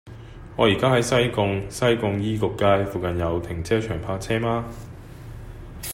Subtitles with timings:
[0.55, 4.65] 我依家喺西貢西貢醫局街，附近有停車場泊車嗎